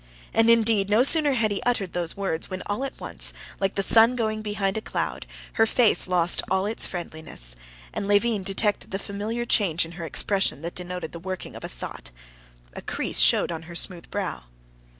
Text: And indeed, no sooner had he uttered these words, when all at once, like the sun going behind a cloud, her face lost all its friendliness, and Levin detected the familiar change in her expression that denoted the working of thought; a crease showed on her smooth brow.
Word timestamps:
And 0.33 0.49
indeed, 0.49 0.89
no 0.89 1.03
sooner 1.03 1.33
had 1.33 1.51
he 1.51 1.61
uttered 1.63 1.93
these 1.93 2.17
words, 2.17 2.49
when 2.49 2.63
all 2.65 2.83
at 2.83 2.99
once, 2.99 3.33
like 3.59 3.75
the 3.75 3.83
sun 3.83 4.15
going 4.15 4.41
behind 4.41 4.75
a 4.75 4.81
cloud, 4.81 5.27
her 5.61 5.67
face 5.67 6.07
lost 6.07 6.41
all 6.49 6.65
its 6.65 6.87
friendliness, 6.87 7.55
and 7.93 8.07
Levin 8.07 8.41
detected 8.41 8.89
the 8.89 8.97
familiar 8.97 9.45
change 9.45 9.85
in 9.85 9.91
her 9.91 10.05
expression 10.07 10.63
that 10.63 10.73
denoted 10.73 11.11
the 11.11 11.19
working 11.19 11.55
of 11.55 11.61
thought; 11.65 12.09
a 12.73 12.81
crease 12.81 13.19
showed 13.19 13.51
on 13.51 13.61
her 13.69 13.75
smooth 13.75 14.09
brow. 14.09 14.45